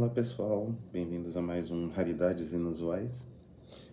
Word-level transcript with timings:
Olá 0.00 0.08
pessoal, 0.08 0.74
bem-vindos 0.90 1.36
a 1.36 1.42
mais 1.42 1.70
um 1.70 1.90
Raridades 1.90 2.54
Inusuais. 2.54 3.28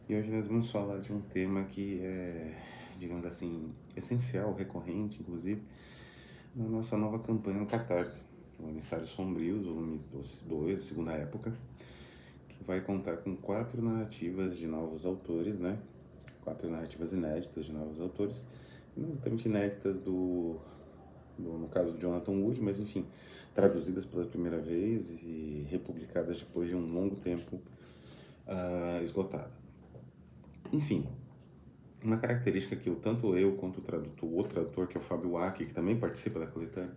E 0.08 0.16
hoje 0.16 0.32
nós 0.32 0.48
vamos 0.48 0.72
falar 0.72 1.02
de 1.02 1.12
um 1.12 1.20
tema 1.20 1.66
que 1.66 2.00
é, 2.02 2.58
digamos 2.98 3.26
assim, 3.26 3.74
essencial, 3.94 4.56
recorrente, 4.56 5.20
inclusive, 5.20 5.62
na 6.56 6.64
nossa 6.64 6.98
nova 6.98 7.20
campanha 7.20 7.60
no 7.60 7.66
Catarse, 7.66 8.24
o 8.58 8.70
Emissário 8.70 9.06
Sombrios, 9.06 9.66
volume 9.66 10.00
2, 10.48 10.80
segunda 10.80 11.12
época, 11.12 11.54
que 12.48 12.64
vai 12.64 12.80
contar 12.80 13.18
com 13.18 13.36
quatro 13.36 13.82
narrativas 13.82 14.58
de 14.58 14.66
novos 14.66 15.06
autores, 15.06 15.60
né? 15.60 15.78
Quatro 16.40 16.70
narrativas 16.70 17.12
inéditas 17.12 17.66
de 17.66 17.74
novos 17.74 18.00
autores, 18.00 18.46
não 18.96 19.10
exatamente 19.10 19.50
inéditas 19.50 20.00
do 20.00 20.56
no 21.38 21.68
caso 21.68 21.92
do 21.92 22.00
Jonathan 22.00 22.32
Wood, 22.32 22.62
mas 22.62 22.80
enfim, 22.80 23.06
traduzidas 23.58 24.06
pela 24.06 24.24
primeira 24.24 24.60
vez 24.60 25.10
e 25.24 25.66
republicadas 25.72 26.42
depois 26.42 26.70
de 26.70 26.76
um 26.76 26.94
longo 26.94 27.16
tempo 27.16 27.56
uh, 28.46 29.04
esgotada. 29.04 29.52
Enfim, 30.72 31.08
uma 32.04 32.18
característica 32.18 32.76
que 32.76 32.88
eu, 32.88 32.98
tanto 32.98 33.36
eu 33.36 33.56
quanto 33.56 33.80
o 33.80 33.82
tradutor, 33.82 34.30
o 34.32 34.44
tradutor, 34.44 34.88
que 34.88 34.96
é 34.96 35.02
o 35.02 35.04
Fábio 35.04 35.32
Waki, 35.32 35.66
que 35.66 35.74
também 35.74 36.00
participa 36.00 36.40
da 36.40 36.46
coletânea, 36.46 36.96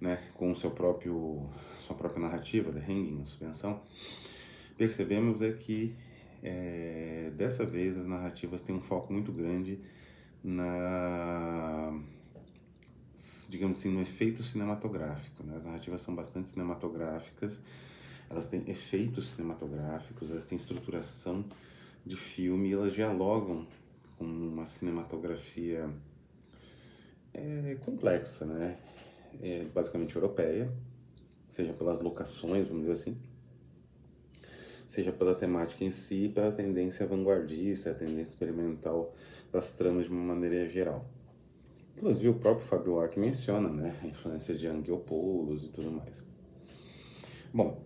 né, 0.00 0.22
com 0.34 0.52
o 0.52 0.54
seu 0.54 0.70
próprio, 0.70 1.48
sua 1.78 1.96
própria 1.96 2.22
narrativa, 2.22 2.70
The 2.70 2.78
Hanging, 2.78 3.20
a 3.20 3.24
suspensão, 3.24 3.82
percebemos 4.78 5.42
é 5.42 5.50
que 5.50 5.96
é, 6.44 7.32
dessa 7.34 7.66
vez 7.66 7.98
as 7.98 8.06
narrativas 8.06 8.62
têm 8.62 8.76
um 8.76 8.82
foco 8.82 9.12
muito 9.12 9.32
grande 9.32 9.80
na 10.44 11.92
digamos 13.52 13.78
assim, 13.78 13.90
no 13.90 14.00
efeito 14.00 14.42
cinematográfico. 14.42 15.44
Né? 15.44 15.56
As 15.56 15.62
narrativas 15.62 16.00
são 16.00 16.14
bastante 16.14 16.48
cinematográficas, 16.48 17.60
elas 18.30 18.46
têm 18.46 18.62
efeitos 18.66 19.28
cinematográficos, 19.28 20.30
elas 20.30 20.44
têm 20.44 20.56
estruturação 20.56 21.44
de 22.04 22.16
filme 22.16 22.72
elas 22.72 22.94
dialogam 22.94 23.66
com 24.18 24.24
uma 24.24 24.64
cinematografia 24.64 25.88
é, 27.34 27.76
complexa, 27.84 28.44
né? 28.46 28.78
É, 29.40 29.64
basicamente 29.64 30.16
europeia, 30.16 30.72
seja 31.48 31.72
pelas 31.72 32.00
locações, 32.00 32.66
vamos 32.66 32.82
dizer 32.82 32.92
assim, 32.92 33.16
seja 34.88 35.12
pela 35.12 35.34
temática 35.34 35.84
em 35.84 35.90
si, 35.90 36.30
pela 36.34 36.52
tendência 36.52 37.06
vanguardista, 37.06 37.90
a 37.90 37.94
tendência 37.94 38.32
experimental 38.32 39.14
das 39.50 39.72
tramas 39.72 40.06
de 40.06 40.10
uma 40.10 40.34
maneira 40.34 40.68
geral. 40.68 41.06
Inclusive 42.02 42.30
o 42.30 42.34
próprio 42.34 42.66
Fabio 42.66 42.98
Arque 42.98 43.20
menciona 43.20 43.68
né, 43.68 43.96
a 44.02 44.06
influência 44.08 44.56
de 44.56 44.66
Angiopoulos 44.66 45.62
e 45.62 45.68
tudo 45.68 45.88
mais. 45.88 46.26
Bom, 47.54 47.80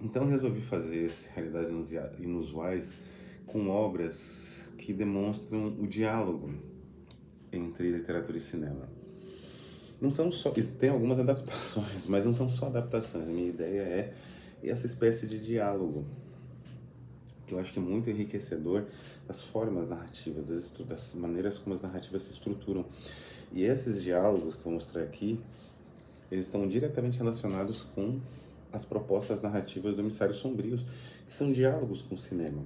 então 0.00 0.24
resolvi 0.24 0.62
fazer 0.62 1.02
esse 1.02 1.28
Realidades 1.34 1.70
Inusuais 2.18 2.94
com 3.44 3.68
obras 3.68 4.72
que 4.78 4.94
demonstram 4.94 5.66
o 5.66 5.86
diálogo 5.86 6.54
entre 7.52 7.90
literatura 7.90 8.38
e 8.38 8.40
cinema. 8.40 8.88
Não 10.00 10.10
são 10.10 10.32
só, 10.32 10.50
tem 10.78 10.88
algumas 10.88 11.18
adaptações, 11.18 12.06
mas 12.08 12.24
não 12.24 12.32
são 12.32 12.48
só 12.48 12.68
adaptações. 12.68 13.28
A 13.28 13.32
minha 13.32 13.50
ideia 13.50 13.82
é 13.82 14.14
essa 14.62 14.86
espécie 14.86 15.26
de 15.26 15.38
diálogo 15.38 16.06
que 17.50 17.54
eu 17.54 17.58
acho 17.58 17.72
que 17.72 17.78
é 17.78 17.82
muito 17.82 18.08
enriquecedor 18.08 18.84
das 19.26 19.42
formas 19.42 19.88
narrativas, 19.88 20.46
das, 20.46 21.14
maneiras 21.14 21.58
como 21.58 21.74
as 21.74 21.82
narrativas 21.82 22.22
se 22.22 22.30
estruturam. 22.30 22.86
E 23.52 23.64
esses 23.64 24.02
diálogos 24.02 24.54
que 24.54 24.60
eu 24.60 24.64
vou 24.64 24.74
mostrar 24.74 25.02
aqui, 25.02 25.40
eles 26.30 26.46
estão 26.46 26.66
diretamente 26.68 27.18
relacionados 27.18 27.82
com 27.82 28.20
as 28.72 28.84
propostas 28.84 29.40
narrativas 29.40 29.96
do 29.96 30.02
Emissários 30.02 30.36
Sombrios, 30.36 30.84
que 31.26 31.32
são 31.32 31.50
diálogos 31.50 32.02
com 32.02 32.14
o 32.14 32.18
cinema. 32.18 32.62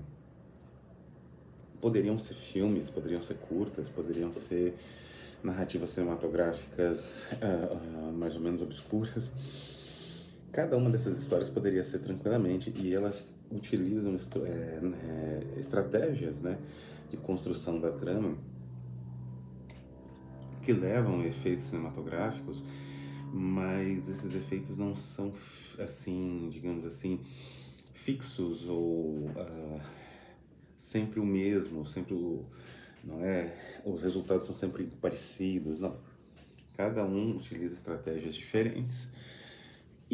Poderiam 1.81 2.19
ser 2.19 2.35
filmes, 2.35 2.91
poderiam 2.91 3.23
ser 3.23 3.37
curtas, 3.37 3.89
poderiam 3.89 4.33
ser 4.35 4.75
narrativas 5.43 5.91
cinematográficas 5.91 7.29
uh, 7.33 8.09
uh, 8.09 8.13
mais 8.13 8.35
ou 8.35 8.43
menos 8.43 8.61
obscuras, 8.61 9.33
Cada 10.55 10.77
uma 10.77 10.89
dessas 10.89 11.19
histórias 11.19 11.49
poderia 11.51 11.83
ser 11.83 11.99
tranquilamente, 11.99 12.73
e 12.77 12.95
elas 12.95 13.35
utilizam 13.51 14.15
é, 14.15 14.49
é, 14.49 15.59
estratégias 15.59 16.43
né, 16.43 16.57
de 17.11 17.17
construção 17.17 17.81
da 17.81 17.91
trama 17.91 18.39
que 20.63 20.73
levam 20.73 21.23
a 21.23 21.27
efeitos 21.27 21.67
cinematográficos, 21.67 22.63
mas 23.33 24.09
esses 24.09 24.33
efeitos 24.37 24.77
não 24.77 24.95
são, 24.95 25.33
assim, 25.81 26.49
digamos 26.53 26.85
assim, 26.85 27.19
fixos 27.93 28.69
ou 28.69 29.27
uh, 29.31 29.81
sempre 30.77 31.19
o 31.19 31.27
mesmo, 31.27 31.85
sempre 31.85 32.15
o, 32.15 32.45
não 33.03 33.21
é, 33.25 33.83
os 33.85 34.05
resultados 34.05 34.47
são 34.47 34.55
sempre 34.55 34.85
parecidos, 35.01 35.81
não. 35.81 35.97
Cada 36.77 37.05
um 37.05 37.37
utiliza 37.37 37.75
estratégias 37.75 38.37
diferentes 38.37 39.13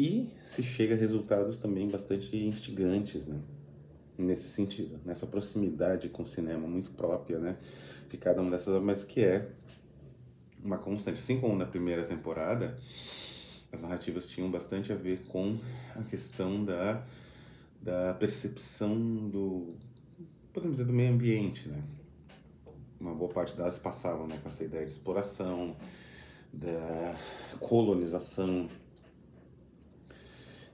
e 0.01 0.31
se 0.47 0.63
chega 0.63 0.95
a 0.95 0.97
resultados 0.97 1.59
também 1.59 1.87
bastante 1.87 2.35
instigantes, 2.35 3.27
né? 3.27 3.39
Nesse 4.17 4.49
sentido, 4.49 4.99
nessa 5.05 5.27
proximidade 5.27 6.09
com 6.09 6.23
o 6.23 6.25
cinema 6.25 6.67
muito 6.67 6.89
própria, 6.91 7.37
né? 7.37 7.55
De 8.09 8.17
cada 8.17 8.41
uma 8.41 8.49
dessas, 8.49 8.81
mas 8.81 9.03
que 9.03 9.23
é 9.23 9.47
uma 10.63 10.79
constante. 10.79 11.19
Assim 11.19 11.39
como 11.39 11.55
na 11.55 11.67
primeira 11.67 12.03
temporada, 12.03 12.79
as 13.71 13.79
narrativas 13.79 14.27
tinham 14.27 14.49
bastante 14.49 14.91
a 14.91 14.95
ver 14.95 15.21
com 15.27 15.59
a 15.95 16.01
questão 16.01 16.65
da, 16.65 17.05
da 17.79 18.15
percepção 18.15 18.97
do, 19.29 19.75
podemos 20.51 20.77
dizer, 20.77 20.87
do 20.87 20.93
meio 20.93 21.13
ambiente, 21.13 21.69
né? 21.69 21.83
Uma 22.99 23.13
boa 23.13 23.31
parte 23.31 23.55
delas 23.55 23.77
passavam 23.77 24.27
né, 24.27 24.39
com 24.41 24.47
essa 24.47 24.63
ideia 24.63 24.83
de 24.83 24.91
exploração, 24.91 25.75
da 26.51 27.15
colonização 27.59 28.67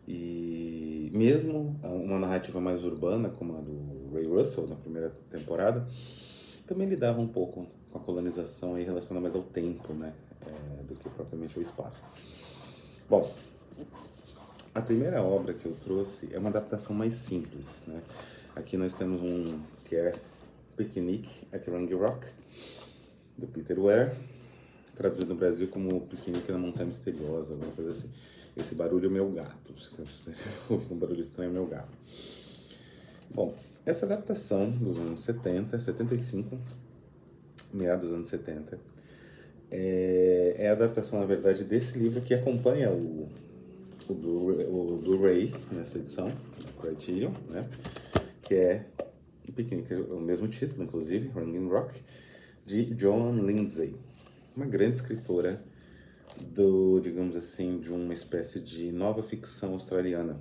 e 0.07 1.12
mesmo 1.13 1.79
uma 1.84 2.19
narrativa 2.19 2.62
mais 2.62 2.84
urbana, 2.84 3.29
como 3.29 3.57
a 3.57 3.62
do 3.62 4.13
Ray 4.13 4.25
Russell 4.25 4.68
na 4.68 4.75
primeira 4.75 5.09
temporada, 5.29 5.88
também 6.66 6.88
lidava 6.88 7.19
um 7.19 7.28
pouco 7.28 7.68
com 7.91 7.97
a 7.97 8.01
colonização 8.01 8.79
e 8.79 8.84
relacionada 8.84 9.22
mais 9.22 9.35
ao 9.35 9.44
tempo, 9.44 9.94
né, 9.94 10.13
é, 10.45 10.84
do 10.84 10.95
que 10.95 11.09
propriamente 11.09 11.56
ao 11.57 11.62
espaço. 11.62 12.01
Bom, 13.09 13.29
a 14.73 14.81
primeira 14.81 15.22
obra 15.22 15.53
que 15.53 15.66
eu 15.66 15.75
trouxe 15.84 16.29
é 16.31 16.39
uma 16.39 16.50
adaptação 16.50 16.95
mais 16.95 17.16
simples, 17.16 17.84
né. 17.88 18.01
Aqui 18.56 18.78
nós 18.78 18.94
temos 18.94 19.22
um 19.22 19.59
que 19.85 19.95
é 19.95 20.13
Picnic 20.75 21.29
at 21.51 21.68
Rangi 21.68 21.94
Rock, 21.94 22.28
do 23.38 23.47
Peter 23.47 23.79
Ware, 23.79 24.12
traduzido 24.95 25.34
no 25.34 25.35
Brasil 25.35 25.68
como 25.68 26.01
Piquenique 26.01 26.51
na 26.51 26.57
Montanha 26.57 26.88
Misteriosa, 26.88 27.53
alguma 27.53 27.72
coisa 27.72 27.91
assim. 27.91 28.09
Esse 28.57 28.75
barulho 28.75 29.07
é 29.07 29.09
meu 29.09 29.29
gato. 29.31 29.73
Um 30.69 30.97
barulho 30.97 31.22
estranho, 31.22 31.51
é 31.51 31.53
meu 31.53 31.68
gato. 31.68 31.95
Bom, 33.34 33.53
essa 33.85 34.06
adaptação 34.06 34.69
dos 34.69 34.97
anos 34.97 35.19
70, 35.19 35.79
75, 35.79 36.57
meados 37.73 38.06
dos 38.06 38.13
anos 38.13 38.29
70, 38.29 38.79
é, 39.69 40.56
é 40.57 40.69
a 40.69 40.72
adaptação, 40.72 41.19
na 41.19 41.25
verdade, 41.25 41.63
desse 41.63 41.97
livro 42.00 42.22
que 42.22 42.34
acompanha 42.34 42.91
o, 42.91 43.29
o, 44.09 45.00
Blu-ray 45.03 45.53
nessa 45.72 46.00
edição, 46.00 46.31
Criterion, 46.81 47.31
né? 47.50 47.69
Que 48.41 48.56
é 48.56 48.85
o 49.47 49.51
piquenique, 49.51 49.94
o 49.94 50.19
mesmo 50.19 50.47
título, 50.47 50.84
inclusive, 50.84 51.29
Ringing 51.35 51.68
Rock, 51.68 52.01
de 52.66 52.94
Joan 52.97 53.41
Lindsay, 53.41 53.95
uma 54.56 54.66
grande 54.66 54.97
escritora 54.97 55.62
do, 56.45 57.00
digamos 57.00 57.36
assim, 57.36 57.80
de 57.80 57.92
uma 57.92 58.13
espécie 58.13 58.60
de 58.60 58.92
nova 58.92 59.24
ficção 59.24 59.74
australiana 59.74 60.39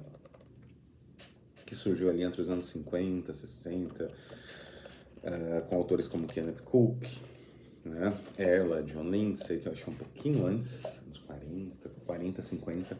que 1.65 1.75
surgiu 1.75 2.09
ali 2.09 2.23
entre 2.23 2.41
os 2.41 2.49
anos 2.49 2.67
50, 2.67 3.35
60, 3.35 4.05
uh, 4.05 5.69
com 5.69 5.77
autores 5.77 6.07
como 6.07 6.29
Kenneth 6.29 6.63
Cook, 6.65 7.05
né? 7.85 8.17
ela, 8.39 8.83
John 8.83 9.11
Lindsay, 9.11 9.59
que 9.59 9.67
eu 9.67 9.73
acho 9.73 9.85
que 9.85 9.91
é 9.91 9.93
um 9.93 9.97
pouquinho 9.97 10.47
antes, 10.47 10.85
uns 11.09 11.19
40, 11.19 11.89
40, 12.07 12.43
50. 12.43 12.99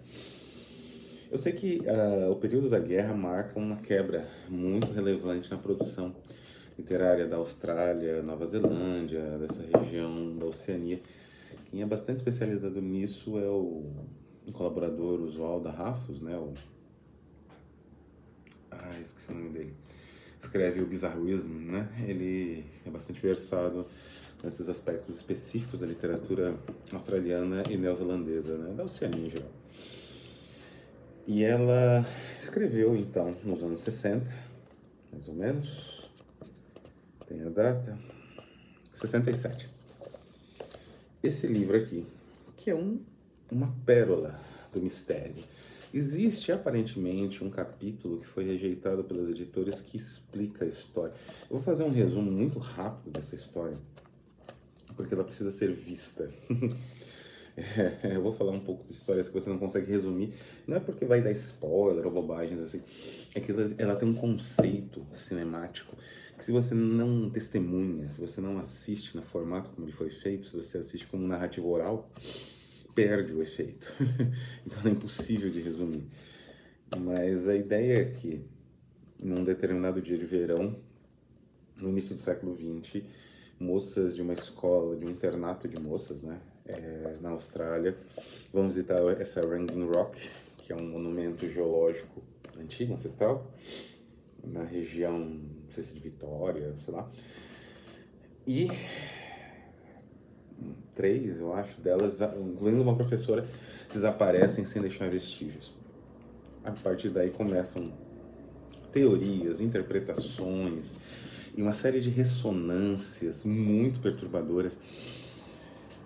Eu 1.31 1.39
sei 1.39 1.53
que 1.53 1.81
uh, 1.81 2.31
o 2.31 2.37
período 2.37 2.69
da 2.69 2.79
guerra 2.79 3.15
marca 3.15 3.59
uma 3.59 3.77
quebra 3.77 4.29
muito 4.49 4.93
relevante 4.93 5.51
na 5.51 5.59
produção 5.59 6.15
literária 6.79 7.27
da 7.27 7.37
Austrália, 7.37 8.23
Nova 8.23 8.45
Zelândia, 8.47 9.39
dessa 9.39 9.65
região 9.79 10.37
da 10.37 10.47
Oceania, 10.47 11.01
quem 11.67 11.83
é 11.83 11.87
bastante 11.87 12.17
especializado 12.19 12.81
nisso 12.81 13.39
é 13.39 13.49
o 13.49 13.85
colaborador 14.53 15.21
usual 15.21 15.61
da 15.61 15.71
Rafos, 15.71 16.21
né? 16.21 16.37
O... 16.37 16.55
Ah, 18.71 18.99
esqueci 19.01 19.31
o 19.31 19.35
nome 19.35 19.51
dele. 19.51 19.75
Escreve 20.41 20.81
o 20.81 20.87
Bizarrism, 20.87 21.53
né? 21.53 21.89
Ele 22.07 22.65
é 22.85 22.91
bastante 22.91 23.21
versado 23.21 23.87
nesses 24.43 24.69
aspectos 24.69 25.17
específicos 25.17 25.81
da 25.81 25.87
literatura 25.87 26.57
australiana 26.93 27.65
e 27.69 27.77
neozelandesa, 27.77 28.57
né? 28.57 28.73
Da 28.75 28.85
Oceania 28.85 29.27
em 29.27 29.31
geral. 29.31 29.51
E 31.27 31.43
ela 31.43 32.07
escreveu, 32.41 32.97
então, 32.97 33.35
nos 33.43 33.63
anos 33.63 33.81
60, 33.81 34.33
mais 35.13 35.27
ou 35.27 35.35
menos, 35.35 36.09
tem 37.27 37.43
a 37.43 37.49
data, 37.49 37.99
67. 38.93 39.69
Esse 41.27 41.49
livro 41.49 41.77
aqui, 41.77 42.07
que 42.57 42.71
é 42.71 42.75
um, 42.77 43.01
uma 43.51 43.75
pérola 43.85 44.41
do 44.73 44.81
mistério. 44.81 45.43
Existe 45.93 46.53
aparentemente 46.53 47.43
um 47.43 47.51
capítulo 47.51 48.21
que 48.21 48.27
foi 48.27 48.45
rejeitado 48.45 49.03
pelas 49.03 49.31
editoras 49.31 49.81
que 49.81 49.97
explica 49.97 50.65
a 50.65 50.69
história. 50.69 51.13
Eu 51.51 51.57
vou 51.57 51.61
fazer 51.61 51.83
um 51.83 51.91
resumo 51.91 52.31
muito 52.31 52.61
rápido 52.61 53.11
dessa 53.11 53.35
história, 53.35 53.77
porque 54.95 55.15
ela 55.15 55.25
precisa 55.25 55.51
ser 55.51 55.73
vista. 55.73 56.31
Eu 58.05 58.23
vou 58.23 58.33
falar 58.33 58.53
um 58.53 58.61
pouco 58.61 58.85
de 58.85 58.93
histórias 58.93 59.29
que 59.29 59.35
você 59.35 59.49
não 59.49 59.59
consegue 59.59 59.91
resumir. 59.91 60.35
Não 60.67 60.77
é 60.77 60.81
porque 60.81 61.05
vai 61.05 61.23
dar 61.23 61.33
spoiler 61.33 62.05
ou 62.07 62.13
bobagens 62.13 62.61
assim. 62.61 62.83
É 63.35 63.41
que 63.41 63.51
ela, 63.51 63.75
ela 63.79 63.97
tem 63.97 64.09
um 64.09 64.15
conceito 64.15 65.07
cinemático 65.13 65.97
que 66.37 66.45
se 66.45 66.53
você 66.53 66.75
não 66.75 67.31
testemunha, 67.31 68.11
se 68.11 68.21
você 68.21 68.41
não 68.41 68.59
assiste 68.59 69.17
no 69.17 69.23
formato 69.23 69.71
como 69.71 69.87
ele 69.87 69.93
foi 69.93 70.11
feito, 70.11 70.47
se 70.47 70.55
você 70.55 70.79
assiste 70.79 71.07
como 71.07 71.27
narrativa 71.27 71.67
oral, 71.67 72.11
perde 72.95 73.33
o 73.33 73.43
efeito. 73.43 73.95
então 74.67 74.83
é 74.85 74.91
impossível 74.91 75.51
de 75.51 75.61
resumir. 75.61 76.07
Mas 76.99 77.49
a 77.49 77.57
ideia 77.57 78.03
é 78.03 78.05
que, 78.05 78.45
num 79.19 79.43
determinado 79.43 80.01
dia 80.01 80.19
de 80.19 80.27
verão, 80.27 80.77
no 81.77 81.89
início 81.89 82.15
do 82.15 82.21
século 82.21 82.55
XX, 82.55 83.03
moças 83.59 84.15
de 84.15 84.21
uma 84.21 84.35
escola, 84.35 84.95
de 84.95 85.07
um 85.07 85.11
internato 85.11 85.67
de 85.67 85.81
moças, 85.81 86.23
né, 86.23 86.39
é, 86.69 87.17
na 87.21 87.31
Austrália, 87.31 87.97
vão 88.53 88.69
visitar 88.69 89.01
essa 89.21 89.41
Ranging 89.41 89.87
Rock, 89.87 90.29
que 90.59 90.73
é 90.73 90.77
um 90.77 90.89
monumento 90.89 91.49
geológico 91.49 92.23
antigo, 92.59 92.95
ancestral, 92.95 93.51
na 94.45 94.65
região, 94.65 95.19
não 95.19 95.71
sei 95.71 95.83
se 95.83 95.95
de 95.95 96.01
Vitória, 96.01 96.75
sei 96.85 96.95
lá. 96.95 97.11
E 98.47 98.69
três, 100.95 101.41
eu 101.41 101.53
acho, 101.53 101.81
delas, 101.81 102.21
incluindo 102.21 102.83
uma 102.83 102.97
professora, 102.97 103.47
desaparecem 103.93 104.65
sem 104.65 104.81
deixar 104.81 105.09
vestígios. 105.11 105.75
A 106.65 106.73
partir 106.73 107.11
daí 107.11 107.31
começam 107.31 107.93
teorias, 108.93 109.61
interpretações 109.61 110.95
e 111.57 111.63
uma 111.63 111.75
série 111.75 112.01
de 112.01 112.09
ressonâncias 112.09 113.45
muito 113.45 114.01
perturbadoras. 114.01 114.79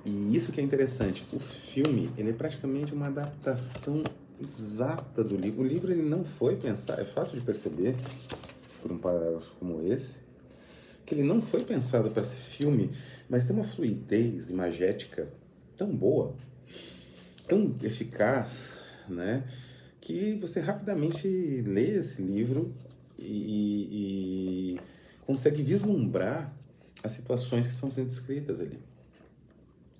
E 0.04 0.34
isso 0.34 0.50
que 0.52 0.60
é 0.60 0.64
interessante, 0.64 1.24
o 1.32 1.38
filme 1.38 2.10
ele 2.16 2.30
é 2.30 2.32
praticamente 2.32 2.92
uma 2.94 3.08
adaptação 3.08 4.02
exata 4.40 5.22
do 5.22 5.36
livro. 5.36 5.62
O 5.62 5.66
livro 5.66 5.92
ele 5.92 6.02
não 6.02 6.24
foi 6.24 6.56
pensado, 6.56 7.00
é 7.00 7.04
fácil 7.04 7.38
de 7.38 7.44
perceber 7.44 7.94
por 8.80 8.90
um 8.90 8.98
parágrafo 8.98 9.50
como 9.58 9.86
esse, 9.86 10.16
que 11.04 11.14
ele 11.14 11.22
não 11.22 11.42
foi 11.42 11.64
pensado 11.64 12.10
para 12.10 12.24
ser 12.24 12.38
filme 12.38 12.90
mas 13.30 13.44
tem 13.44 13.54
uma 13.54 13.64
fluidez 13.64 14.50
imagética 14.50 15.28
tão 15.76 15.94
boa, 15.94 16.34
tão 17.46 17.72
eficaz, 17.80 18.72
né? 19.08 19.44
Que 20.00 20.36
você 20.40 20.58
rapidamente 20.58 21.28
lê 21.64 21.98
esse 21.98 22.20
livro 22.20 22.74
e, 23.16 24.74
e 24.74 24.80
consegue 25.24 25.62
vislumbrar 25.62 26.52
as 27.04 27.12
situações 27.12 27.66
que 27.66 27.72
estão 27.72 27.88
sendo 27.88 28.08
escritas 28.08 28.60
ali. 28.60 28.80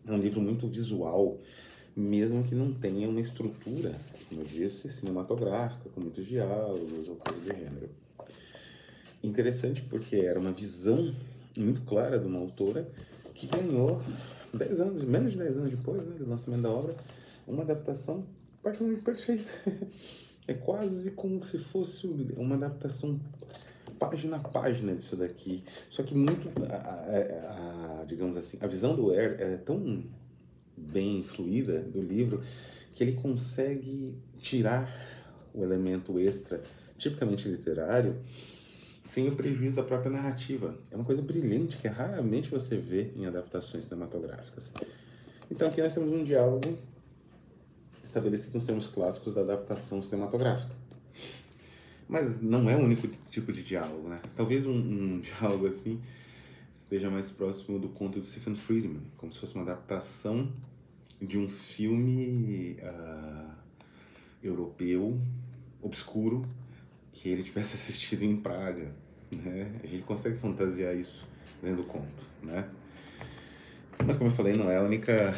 É 0.06 0.12
um 0.12 0.19
livro 0.19 0.41
muito 0.41 0.67
visual, 0.67 1.38
mesmo 1.97 2.43
que 2.43 2.55
não 2.55 2.73
tenha 2.73 3.08
uma 3.08 3.20
estrutura, 3.20 3.94
como 4.29 4.41
eu 4.41 4.47
disse, 4.47 4.88
cinematográfica, 4.88 5.88
com 5.91 6.00
muitos 6.00 6.26
diálogos 6.26 7.08
ou 7.08 7.17
coisa 7.17 7.41
do 7.41 7.47
gênero. 7.47 7.91
Interessante 9.23 9.82
porque 9.82 10.17
era 10.17 10.38
uma 10.38 10.52
visão 10.52 11.14
muito 11.56 11.82
clara 11.82 12.19
de 12.19 12.26
uma 12.26 12.38
autora 12.38 12.88
que 13.35 13.47
ganhou 13.47 14.00
10 14.55 14.81
anos, 14.81 15.05
menos 15.05 15.32
de 15.32 15.38
10 15.38 15.56
anos 15.58 15.70
depois 15.70 16.05
né, 16.06 16.17
do 16.19 16.29
lançamento 16.29 16.62
da 16.62 16.70
obra, 16.70 16.96
uma 17.46 17.62
adaptação 17.62 18.25
praticamente 18.62 19.03
perfeita. 19.03 19.50
É 20.49 20.55
quase 20.55 21.12
como 21.12 21.44
se 21.44 21.58
fosse 21.58 22.08
uma 22.37 22.56
adaptação 22.56 23.20
página 24.00 24.37
a 24.38 24.41
página 24.41 24.94
disso 24.94 25.14
daqui. 25.14 25.62
Só 25.91 26.02
que 26.02 26.14
muito, 26.14 26.50
a, 26.64 26.75
a, 26.75 28.00
a, 28.00 28.05
digamos 28.05 28.37
assim, 28.37 28.58
a 28.61 28.67
visão 28.67 28.97
do 28.97 29.11
Air 29.11 29.37
é 29.38 29.56
tão 29.58 30.02
bem 30.76 31.23
fluida 31.23 31.82
do 31.82 32.00
livro 32.00 32.43
que 32.94 33.05
ele 33.05 33.12
consegue 33.12 34.17
tirar 34.38 34.91
o 35.55 35.62
elemento 35.62 36.19
extra, 36.19 36.62
tipicamente 36.97 37.49
literário, 37.49 38.17
sem 39.02 39.29
o 39.29 39.37
prejuízo 39.37 39.76
da 39.76 39.82
própria 39.82 40.11
narrativa. 40.11 40.75
É 40.91 40.96
uma 40.96 41.05
coisa 41.05 41.20
brilhante 41.23 41.76
que 41.76 41.88
raramente 41.88 42.50
você 42.50 42.76
vê 42.76 43.12
em 43.14 43.26
adaptações 43.26 43.85
cinematográficas. 43.85 44.73
Então 45.50 45.69
aqui 45.69 45.82
nós 45.82 45.94
temos 45.94 46.12
um 46.12 46.25
diálogo 46.25 46.79
estabelecido 48.03 48.55
nos 48.55 48.64
termos 48.64 48.88
clássicos 48.88 49.35
da 49.35 49.43
adaptação 49.43 50.03
cinematográfica. 50.03 50.80
Mas 52.11 52.43
não 52.43 52.69
é 52.69 52.75
o 52.75 52.81
único 52.81 53.07
tipo 53.07 53.53
de 53.53 53.62
diálogo, 53.62 54.09
né? 54.09 54.21
Talvez 54.35 54.67
um, 54.67 54.73
um 54.73 55.21
diálogo 55.23 55.69
assim 55.69 56.01
esteja 56.73 57.09
mais 57.09 57.31
próximo 57.31 57.79
do 57.79 57.89
conto 57.89 58.21
de 58.21 58.27
Stephen 58.27 58.57
Friedman, 58.57 59.03
como 59.17 59.31
se 59.33 59.39
fosse 59.39 59.55
uma 59.55 59.62
adaptação 59.62 60.53
de 61.23 61.39
um 61.39 61.49
filme 61.49 62.77
uh, 62.83 63.53
europeu 64.43 65.21
obscuro 65.81 66.45
que 67.12 67.29
ele 67.29 67.45
tivesse 67.45 67.75
assistido 67.79 68.25
em 68.25 68.37
Praga, 68.37 68.93
né? 69.31 69.81
A 69.85 69.87
gente 69.87 70.03
consegue 70.03 70.37
fantasiar 70.37 70.97
isso 70.97 71.25
lendo 71.63 71.83
o 71.83 71.85
conto, 71.85 72.27
né? 72.43 72.69
Mas 74.05 74.17
como 74.17 74.31
eu 74.31 74.35
falei, 74.35 74.56
não 74.56 74.69
é 74.69 74.79
a 74.79 74.83
única 74.83 75.33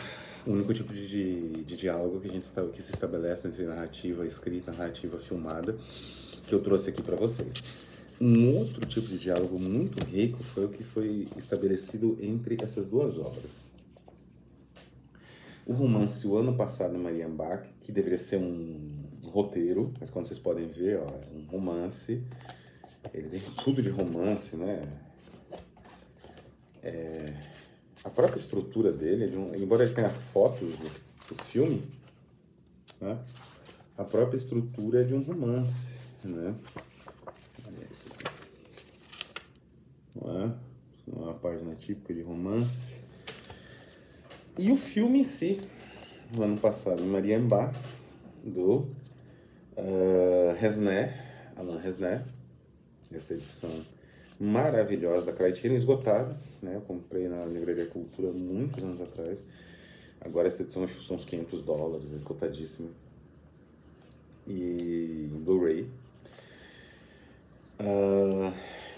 o 0.46 0.52
único 0.52 0.72
tipo 0.72 0.92
de, 0.92 1.06
de, 1.06 1.64
de 1.64 1.76
diálogo 1.76 2.18
que 2.20 2.28
a 2.28 2.30
gente 2.30 2.42
está, 2.42 2.64
que 2.64 2.82
se 2.82 2.92
estabelece 2.92 3.46
entre 3.46 3.64
narrativa 3.64 4.26
escrita, 4.26 4.72
narrativa 4.72 5.18
filmada, 5.18 5.78
que 6.46 6.54
eu 6.54 6.60
trouxe 6.60 6.90
aqui 6.90 7.02
para 7.02 7.16
vocês. 7.16 7.62
Um 8.20 8.56
outro 8.56 8.86
tipo 8.86 9.08
de 9.08 9.18
diálogo 9.18 9.58
muito 9.58 10.04
rico 10.04 10.42
foi 10.42 10.64
o 10.64 10.68
que 10.68 10.84
foi 10.84 11.28
estabelecido 11.36 12.16
entre 12.20 12.56
essas 12.62 12.86
duas 12.86 13.18
obras. 13.18 13.64
O 15.66 15.72
romance 15.72 16.26
O 16.26 16.36
Ano 16.36 16.54
Passado, 16.54 16.94
em 16.96 16.98
Marienbach, 16.98 17.68
que 17.80 17.92
deveria 17.92 18.18
ser 18.18 18.36
um 18.36 19.02
roteiro, 19.24 19.92
mas 20.00 20.10
quando 20.10 20.26
vocês 20.26 20.38
podem 20.38 20.68
ver, 20.68 20.98
ó, 20.98 21.06
é 21.06 21.36
um 21.36 21.44
romance. 21.46 22.22
Ele 23.12 23.28
tem 23.28 23.40
tudo 23.62 23.82
de 23.82 23.88
romance, 23.88 24.56
né? 24.56 24.82
É, 26.82 27.32
a 28.04 28.10
própria 28.10 28.38
estrutura 28.38 28.92
dele, 28.92 29.28
de 29.28 29.36
um, 29.36 29.54
embora 29.54 29.84
ele 29.84 29.94
tenha 29.94 30.10
fotos 30.10 30.76
do, 30.76 30.90
do 31.28 31.42
filme, 31.44 31.82
né? 33.00 33.18
a 33.96 34.04
própria 34.04 34.36
estrutura 34.36 35.02
é 35.02 35.04
de 35.04 35.14
um 35.14 35.22
romance, 35.22 35.91
né? 36.28 36.54
Olha 40.20 40.44
é? 40.44 41.10
é 41.10 41.18
uma 41.18 41.34
página 41.34 41.74
típica 41.74 42.14
de 42.14 42.22
romance. 42.22 43.02
E 44.58 44.70
o 44.70 44.76
filme 44.76 45.20
em 45.20 45.24
si, 45.24 45.60
no 46.34 46.42
ano 46.42 46.58
passado, 46.58 47.02
Mariambá, 47.02 47.72
do 48.44 48.88
Uh, 49.74 50.54
Resné, 50.58 51.52
Alan 51.56 51.78
Resné, 51.78 52.22
essa 53.10 53.32
edição 53.32 53.70
maravilhosa 54.38 55.26
da 55.26 55.32
Criterion, 55.32 55.74
esgotada, 55.74 56.36
né? 56.60 56.76
Eu 56.76 56.82
comprei 56.82 57.26
na 57.26 57.46
Livraria 57.46 57.86
Cultura 57.86 58.30
muitos 58.32 58.82
anos 58.82 59.00
atrás. 59.00 59.38
Agora 60.20 60.46
essa 60.46 60.62
edição 60.62 60.86
são 60.88 61.16
uns 61.16 61.24
500 61.24 61.62
dólares, 61.62 62.12
esgotadíssima. 62.12 62.90
E 64.46 65.30
Blu-ray. 65.42 65.88
Uh, 67.84 68.52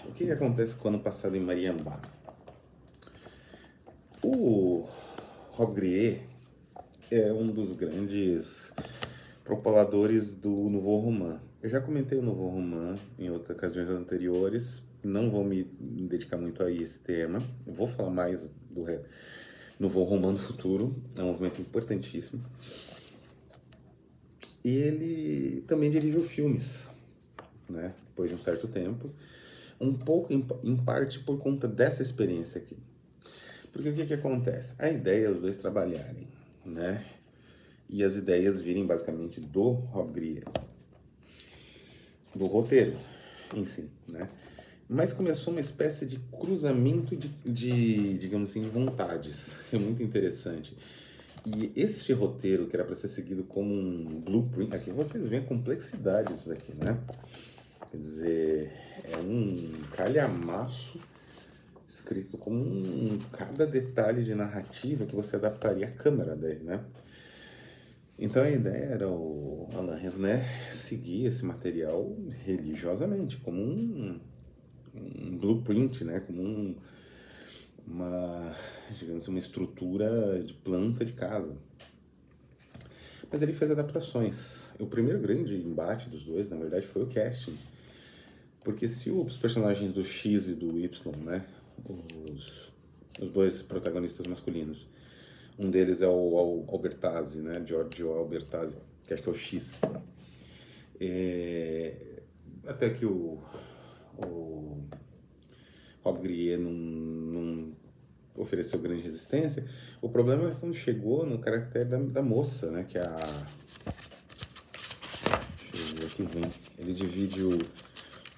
o 0.07 0.11
que, 0.11 0.25
que 0.25 0.31
acontece 0.31 0.75
com 0.75 0.87
o 0.87 0.91
ano 0.91 0.99
passado 0.99 1.35
em 1.35 1.39
Mariambá? 1.39 1.99
O 4.23 4.87
Rob 5.51 5.73
Grier 5.73 6.21
é 7.09 7.33
um 7.33 7.47
dos 7.47 7.71
grandes 7.71 8.71
propaladores 9.43 10.35
do 10.35 10.51
Nouveau 10.51 10.99
Roman. 10.99 11.39
Eu 11.63 11.69
já 11.69 11.81
comentei 11.81 12.15
o 12.15 12.21
Nouveau 12.21 12.49
Roman 12.49 12.95
em 13.17 13.31
outras 13.31 13.57
ocasiões 13.57 13.89
anteriores, 13.89 14.83
não 15.03 15.31
vou 15.31 15.43
me 15.43 15.63
dedicar 15.63 16.37
muito 16.37 16.61
a 16.61 16.71
esse 16.71 16.99
tema, 16.99 17.41
vou 17.65 17.87
falar 17.87 18.11
mais 18.11 18.51
do 18.69 18.85
Nouveau 19.79 20.03
Roman 20.03 20.33
no 20.33 20.37
futuro, 20.37 20.95
é 21.17 21.23
um 21.23 21.27
movimento 21.27 21.59
importantíssimo. 21.59 22.43
E 24.63 24.69
ele 24.69 25.63
também 25.67 25.89
dirigiu 25.89 26.23
filmes, 26.23 26.89
né, 27.69 27.93
depois 28.07 28.29
de 28.29 28.35
um 28.35 28.39
certo 28.39 28.67
tempo, 28.67 29.09
um 29.79 29.93
pouco 29.93 30.33
em, 30.33 30.45
em 30.63 30.75
parte 30.75 31.19
por 31.19 31.37
conta 31.39 31.67
dessa 31.67 32.01
experiência 32.01 32.61
aqui. 32.61 32.77
Porque 33.71 33.89
o 33.89 33.93
que, 33.93 34.05
que 34.05 34.13
acontece? 34.13 34.75
A 34.79 34.89
ideia 34.89 35.27
é 35.27 35.29
os 35.29 35.41
dois 35.41 35.57
trabalharem, 35.57 36.27
né? 36.65 37.05
e 37.89 38.03
as 38.03 38.15
ideias 38.15 38.61
virem 38.61 38.85
basicamente 38.85 39.39
do 39.39 39.71
Rob 39.71 40.11
Grier. 40.11 40.43
do 42.33 42.45
roteiro 42.47 42.97
em 43.53 43.65
si, 43.65 43.89
né? 44.07 44.27
Mas 44.87 45.13
começou 45.13 45.51
uma 45.51 45.61
espécie 45.61 46.05
de 46.05 46.19
cruzamento 46.19 47.15
de, 47.15 47.29
de 47.43 48.17
digamos 48.17 48.49
assim, 48.49 48.61
de 48.61 48.69
vontades. 48.69 49.55
É 49.73 49.77
muito 49.77 50.03
interessante. 50.03 50.75
E 51.45 51.71
este 51.75 52.11
roteiro, 52.11 52.67
que 52.67 52.75
era 52.75 52.83
para 52.83 52.95
ser 52.95 53.07
seguido 53.07 53.43
como 53.43 53.73
um 53.73 54.19
blueprint, 54.19 54.73
aqui 54.73 54.91
vocês 54.91 55.27
veem 55.27 55.43
a 55.43 55.45
complexidade 55.45 56.33
disso 56.33 56.49
daqui, 56.49 56.73
né? 56.73 56.97
Quer 57.95 57.99
dizer, 57.99 58.71
é 59.05 59.15
um 59.15 59.71
calhamaço 59.95 60.99
escrito 61.87 62.37
com 62.37 62.51
um, 62.51 63.17
cada 63.31 63.65
detalhe 63.65 64.21
de 64.21 64.35
narrativa 64.35 65.05
que 65.05 65.15
você 65.15 65.37
adaptaria 65.37 65.87
à 65.87 65.91
câmera 65.91 66.35
daí, 66.35 66.59
né? 66.59 66.83
Então 68.19 68.43
a 68.43 68.51
ideia 68.51 68.83
era 68.83 69.07
o 69.09 69.69
Alain 69.73 69.97
Resnais 69.97 70.45
seguir 70.73 71.27
esse 71.27 71.45
material 71.45 72.13
religiosamente, 72.43 73.37
como 73.37 73.61
um, 73.61 74.19
um 74.93 75.37
blueprint, 75.37 76.03
né? 76.03 76.19
Como 76.19 76.41
um, 76.41 76.75
uma, 77.87 78.53
digamos 78.99 79.25
uma 79.29 79.39
estrutura 79.39 80.43
de 80.43 80.53
planta 80.53 81.05
de 81.05 81.13
casa. 81.13 81.55
Mas 83.31 83.41
ele 83.41 83.53
fez 83.53 83.71
adaptações. 83.71 84.69
O 84.81 84.85
primeiro 84.85 85.19
grande 85.19 85.55
embate 85.55 86.09
dos 86.09 86.23
dois, 86.23 86.49
na 86.49 86.57
verdade, 86.57 86.85
foi 86.87 87.01
o 87.01 87.07
casting. 87.07 87.57
Porque 88.65 88.87
se 88.87 89.11
os 89.11 89.37
personagens 89.37 89.93
do 89.93 90.03
X 90.03 90.47
e 90.47 90.55
do 90.55 90.79
Y, 90.79 91.15
né, 91.23 91.45
os, 91.87 92.73
os 93.21 93.29
dois 93.29 93.61
protagonistas 93.61 94.25
masculinos, 94.25 94.87
um 95.57 95.69
deles 95.69 96.01
é 96.01 96.07
o 96.07 96.65
Albertazzi, 96.67 97.41
né? 97.41 97.63
Giorgio 97.63 98.11
Albertazzi, 98.13 98.75
que 99.03 99.13
acho 99.13 99.21
que 99.21 99.29
é 99.29 99.31
o 99.31 99.35
X. 99.35 99.79
É, 100.99 102.23
até 102.65 102.89
que 102.89 103.05
o, 103.05 103.39
o 104.25 104.83
Rob 106.03 106.19
Grier 106.21 106.59
não, 106.59 106.71
não 106.71 107.71
ofereceu 108.35 108.79
grande 108.79 109.03
resistência. 109.03 109.69
O 110.01 110.09
problema 110.09 110.49
é 110.49 110.55
quando 110.59 110.73
chegou 110.73 111.23
no 111.23 111.37
caráter 111.37 111.85
da, 111.85 111.99
da 111.99 112.23
moça, 112.23 112.71
né? 112.71 112.83
Que 112.83 112.97
é 112.97 113.05
a. 113.05 113.47
Deixa 115.71 115.93
eu 115.93 115.99
ver 115.99 116.05
aqui 116.07 116.23
vem. 116.23 116.51
Ele 116.79 116.93
divide 116.93 117.43
o, 117.43 117.59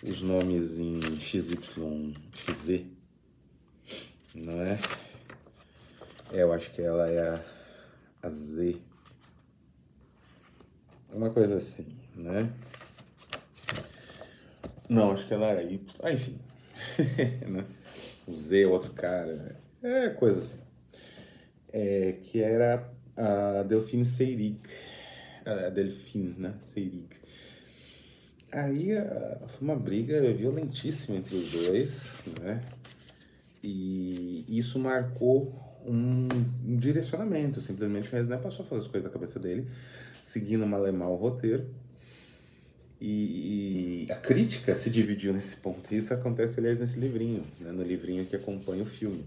os 0.10 0.22
nomes 0.22 0.78
em 0.78 1.20
XY, 1.20 2.14
XZ. 2.34 2.86
Não 4.34 4.62
é? 4.62 4.78
É, 6.32 6.44
eu 6.44 6.54
acho 6.54 6.72
que 6.72 6.82
ela 6.82 7.10
é 7.10 7.30
a, 7.30 7.42
a 8.24 8.30
Z. 8.30 8.78
Uma 11.12 11.30
coisa 11.30 11.56
assim, 11.56 11.88
né? 12.16 12.50
Não, 14.88 15.12
acho 15.12 15.28
que 15.28 15.34
ela 15.34 15.48
era 15.48 15.64
Y. 15.64 15.80
Ah, 16.02 16.14
enfim. 16.14 16.40
né? 17.48 17.66
O 18.26 18.34
Z, 18.34 18.66
outro 18.66 18.94
cara. 18.94 19.34
Né? 19.34 19.56
É, 20.06 20.10
coisa 20.10 20.40
assim. 20.40 20.60
É, 21.74 22.14
que 22.24 22.42
era 22.42 22.90
a 23.16 23.64
Delphine 23.64 24.06
Seyrig. 24.06 24.60
A 25.46 25.70
Delphine, 25.70 26.36
né? 26.38 26.54
Seyrig. 26.64 27.27
Aí 28.52 28.90
foi 29.48 29.68
uma 29.68 29.76
briga 29.76 30.22
violentíssima 30.34 31.18
entre 31.18 31.36
os 31.36 31.52
dois, 31.52 32.22
né? 32.42 32.64
E 33.64 34.46
isso 34.48 34.80
marcou 34.80 35.54
um, 35.86 36.28
um 36.66 36.78
direcionamento. 36.78 37.60
Simplesmente 37.62 38.10
o 38.10 38.12
Resné 38.12 38.38
passou 38.38 38.66
a 38.66 38.68
fazer 38.68 38.82
as 38.82 38.88
coisas 38.88 39.10
da 39.10 39.14
cabeça 39.14 39.40
dele, 39.40 39.68
seguindo 40.24 40.66
mal 40.66 41.12
o 41.12 41.16
roteiro. 41.16 41.68
E, 43.00 44.06
e, 44.08 44.12
a 44.12 44.16
crítica 44.16 44.74
se 44.74 44.90
dividiu 44.90 45.32
nesse 45.34 45.58
ponto. 45.58 45.94
E 45.94 45.98
isso 45.98 46.14
acontece, 46.14 46.60
aliás, 46.60 46.80
nesse 46.80 47.00
livrinho, 47.00 47.44
né? 47.60 47.72
no 47.72 47.84
livrinho 47.84 48.26
que 48.26 48.36
acompanha 48.36 48.82
o 48.82 48.86
filme. 48.86 49.24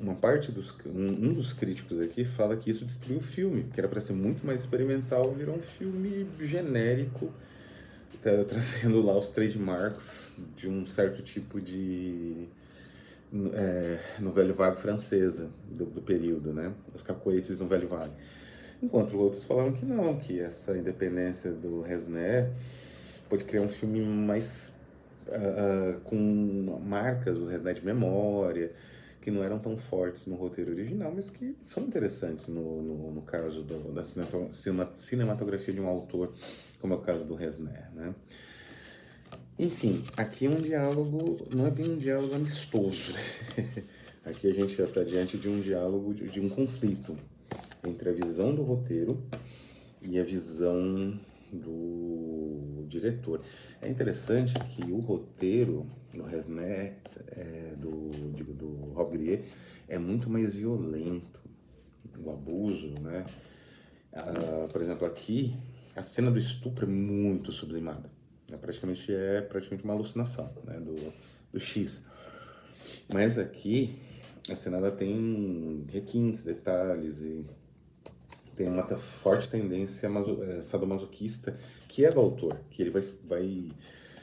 Uma 0.00 0.14
parte 0.14 0.52
dos 0.52 0.72
um, 0.86 1.08
um 1.08 1.32
dos 1.32 1.52
críticos 1.52 2.00
aqui 2.00 2.24
fala 2.24 2.56
que 2.56 2.70
isso 2.70 2.84
destruiu 2.84 3.18
o 3.18 3.22
filme, 3.22 3.64
que 3.72 3.80
era 3.80 3.88
para 3.88 4.00
ser 4.00 4.12
muito 4.12 4.46
mais 4.46 4.60
experimental, 4.60 5.32
virou 5.34 5.56
um 5.56 5.62
filme 5.62 6.24
genérico, 6.40 7.32
tá, 8.22 8.44
trazendo 8.46 9.02
lá 9.02 9.16
os 9.18 9.30
trademarks 9.30 10.36
de 10.56 10.68
um 10.68 10.86
certo 10.86 11.20
tipo 11.20 11.60
de 11.60 12.48
é, 13.52 13.98
no 14.20 14.30
Velho 14.30 14.54
Vale 14.54 14.76
francesa 14.76 15.50
do, 15.70 15.84
do, 15.84 16.00
período, 16.00 16.52
né? 16.52 16.72
Os 16.94 17.02
cacoetes 17.02 17.60
no 17.60 17.66
Velho 17.66 17.88
Vale. 17.88 18.12
Enquanto 18.82 19.18
outros 19.18 19.44
falaram 19.44 19.72
que 19.72 19.84
não, 19.84 20.16
que 20.16 20.40
essa 20.40 20.76
independência 20.76 21.52
do 21.52 21.82
Resné 21.82 22.50
pode 23.28 23.44
criar 23.44 23.62
um 23.62 23.68
filme 23.68 24.00
mais 24.00 24.74
uh, 25.26 26.00
com 26.00 26.80
marcas 26.82 27.38
do 27.38 27.46
Resné 27.46 27.74
de 27.74 27.84
memória, 27.84 28.72
que 29.28 29.30
não 29.30 29.44
eram 29.44 29.58
tão 29.58 29.76
fortes 29.76 30.26
no 30.26 30.36
roteiro 30.36 30.70
original, 30.70 31.12
mas 31.14 31.28
que 31.28 31.54
são 31.62 31.82
interessantes 31.82 32.48
no, 32.48 32.80
no, 32.80 33.12
no 33.12 33.20
caso 33.20 33.62
do, 33.62 33.92
da 33.92 34.02
cinematografia 34.02 35.74
de 35.74 35.82
um 35.82 35.86
autor, 35.86 36.32
como 36.80 36.94
é 36.94 36.96
o 36.96 37.00
caso 37.00 37.26
do 37.26 37.34
Resné, 37.34 37.90
né? 37.94 38.14
Enfim, 39.58 40.02
aqui 40.16 40.46
é 40.46 40.48
um 40.48 40.56
diálogo, 40.56 41.46
não 41.54 41.66
é 41.66 41.70
bem 41.70 41.90
um 41.90 41.98
diálogo 41.98 42.34
amistoso. 42.34 43.12
aqui 44.24 44.48
a 44.48 44.54
gente 44.54 44.74
já 44.74 44.84
está 44.84 45.04
diante 45.04 45.36
de 45.36 45.46
um 45.46 45.60
diálogo, 45.60 46.14
de, 46.14 46.30
de, 46.30 46.40
um 46.40 46.48
conflito 46.48 47.14
entre 47.86 48.08
a 48.08 48.12
visão 48.12 48.54
do 48.54 48.62
roteiro 48.62 49.22
e 50.00 50.18
a 50.18 50.24
visão 50.24 51.20
do 51.52 52.86
diretor. 52.88 53.42
É 53.82 53.90
interessante 53.90 54.54
que 54.70 54.90
o 54.90 55.00
roteiro 55.00 55.86
do 56.12 56.24
Resnet, 56.24 56.96
é, 57.32 57.74
do, 57.76 58.32
digo, 58.34 58.52
do 58.52 58.92
Rob 58.92 59.16
Grier, 59.16 59.44
é 59.88 59.98
muito 59.98 60.30
mais 60.30 60.54
violento. 60.54 61.40
O 62.24 62.30
abuso, 62.30 62.88
né? 63.00 63.26
Ah, 64.12 64.68
por 64.72 64.80
exemplo, 64.80 65.06
aqui, 65.06 65.56
a 65.94 66.02
cena 66.02 66.30
do 66.30 66.38
estupro 66.38 66.84
é 66.84 66.88
muito 66.88 67.52
sublimada 67.52 68.10
é 68.52 68.56
praticamente 68.56 69.12
é 69.12 69.42
praticamente 69.42 69.84
uma 69.84 69.94
alucinação 69.94 70.50
né, 70.64 70.78
do, 70.80 71.12
do 71.52 71.60
X. 71.60 72.00
Mas 73.12 73.38
aqui 73.38 73.98
a 74.50 74.54
Senada 74.54 74.90
tem 74.90 75.84
requintes, 75.90 76.42
detalhes 76.42 77.20
e 77.20 77.46
tem 78.56 78.68
uma 78.68 78.84
forte 78.96 79.48
tendência 79.48 80.08
é, 80.08 80.60
sadomasoquista 80.60 81.56
que 81.86 82.04
é 82.04 82.10
do 82.10 82.20
autor, 82.20 82.58
que 82.70 82.82
ele 82.82 82.90
vai, 82.90 83.02
vai 83.24 83.68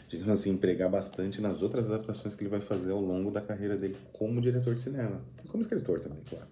digamos 0.09 0.39
assim, 0.39 0.51
empregar 0.51 0.89
bastante 0.89 1.41
nas 1.41 1.61
outras 1.61 1.87
adaptações 1.87 2.35
que 2.35 2.43
ele 2.43 2.49
vai 2.49 2.61
fazer 2.61 2.91
ao 2.91 3.01
longo 3.01 3.31
da 3.31 3.41
carreira 3.41 3.75
dele 3.75 3.97
como 4.13 4.41
diretor 4.41 4.73
de 4.73 4.81
cinema. 4.81 5.21
E 5.43 5.47
como 5.47 5.61
escritor 5.61 5.99
também, 5.99 6.19
claro. 6.29 6.47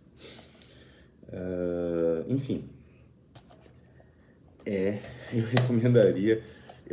Uh, 1.29 2.31
enfim. 2.31 2.69
É, 4.65 4.99
eu 5.33 5.45
recomendaria 5.59 6.41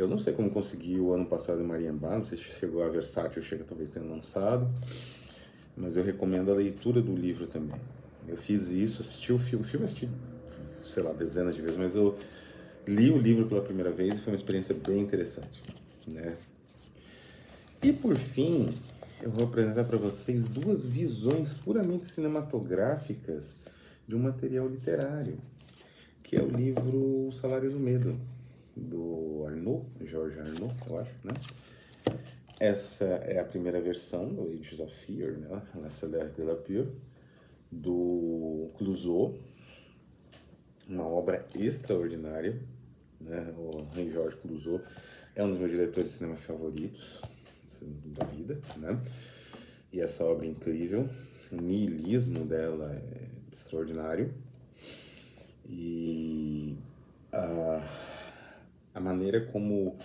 eu 0.01 0.07
não 0.07 0.17
sei 0.17 0.33
como 0.33 0.49
conseguiu 0.49 1.07
o 1.07 1.13
ano 1.13 1.25
passado 1.25 1.61
em 1.61 1.65
Mariambá, 1.65 2.15
não 2.15 2.23
sei 2.23 2.37
se 2.37 2.45
chegou 2.45 2.83
a 2.83 2.89
Versátil, 2.89 3.41
chega 3.41 3.63
talvez 3.63 3.89
tenha 3.89 4.05
lançado, 4.05 4.67
mas 5.75 5.97
eu 5.97 6.03
recomendo 6.03 6.51
a 6.51 6.55
leitura 6.55 7.01
do 7.01 7.13
livro 7.13 7.45
também. 7.45 7.79
Eu 8.27 8.37
fiz 8.37 8.69
isso, 8.69 9.01
assisti 9.01 9.33
o 9.33 9.37
filme, 9.37 9.65
o 9.65 9.67
filme 9.67 9.85
assisti, 9.85 10.09
sei 10.83 11.03
lá, 11.03 11.11
dezenas 11.11 11.55
de 11.55 11.61
vezes, 11.61 11.77
mas 11.77 11.95
eu 11.95 12.17
li 12.87 13.11
o 13.11 13.17
livro 13.17 13.45
pela 13.47 13.61
primeira 13.61 13.91
vez 13.91 14.15
e 14.15 14.21
foi 14.21 14.31
uma 14.31 14.37
experiência 14.37 14.73
bem 14.73 14.99
interessante, 14.99 15.61
né? 16.07 16.37
E 17.83 17.91
por 17.91 18.15
fim, 18.15 18.69
eu 19.23 19.31
vou 19.31 19.45
apresentar 19.45 19.83
para 19.85 19.97
vocês 19.97 20.47
duas 20.47 20.87
visões 20.87 21.51
puramente 21.51 22.05
cinematográficas 22.05 23.57
de 24.07 24.15
um 24.15 24.19
material 24.19 24.67
literário, 24.67 25.39
que 26.21 26.35
é 26.35 26.43
o 26.43 26.47
livro 26.47 27.27
O 27.27 27.31
Salário 27.31 27.71
do 27.71 27.79
Medo, 27.79 28.19
do 28.75 29.45
Arnaud, 29.47 29.87
George 29.99 30.39
Arnaud, 30.39 30.71
eu 30.87 30.99
acho, 30.99 31.11
né? 31.23 31.33
Essa 32.59 33.05
é 33.05 33.39
a 33.39 33.43
primeira 33.43 33.81
versão 33.81 34.29
do 34.29 34.43
Ages 34.43 34.79
of 34.79 34.95
Fear, 34.95 35.39
né? 35.39 35.63
La 35.73 35.89
Céleste 35.89 36.39
de 36.39 36.43
la 36.43 36.53
Pure, 36.53 36.87
do 37.71 38.69
Clouseau, 38.77 39.35
uma 40.87 41.07
obra 41.07 41.47
extraordinária, 41.55 42.61
né? 43.19 43.51
O 43.57 43.87
Henri-Georges 43.97 44.39
Clouseau 44.39 44.79
é 45.35 45.43
um 45.43 45.49
dos 45.49 45.57
meus 45.57 45.71
diretores 45.71 46.11
de 46.11 46.17
cinema 46.17 46.35
favoritos 46.35 47.19
da 47.83 48.25
vida, 48.25 48.59
né? 48.77 48.99
E 49.91 49.99
essa 49.99 50.23
obra 50.23 50.45
é 50.45 50.49
incrível, 50.49 51.09
o 51.51 51.55
niilismo 51.55 52.45
dela 52.45 52.93
é 52.93 53.27
extraordinário 53.51 54.33
e 55.67 56.77
a 57.31 58.11
a 58.93 58.99
maneira 58.99 59.41
como 59.41 59.97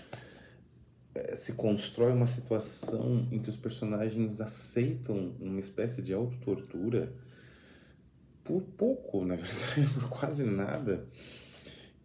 é, 1.14 1.34
se 1.34 1.54
constrói 1.54 2.12
uma 2.12 2.26
situação 2.26 3.26
em 3.30 3.38
que 3.38 3.50
os 3.50 3.56
personagens 3.56 4.40
aceitam 4.40 5.34
uma 5.40 5.60
espécie 5.60 6.00
de 6.02 6.12
autotortura 6.12 7.12
por 8.44 8.62
pouco, 8.62 9.24
na 9.24 9.34
verdade, 9.36 9.92
por 9.94 10.08
quase 10.08 10.44
nada, 10.44 11.04